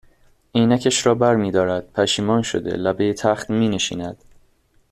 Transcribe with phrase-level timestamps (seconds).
[0.53, 4.23] عینکش را برمیدارد پشیمان شده لبهی تخت مینشیند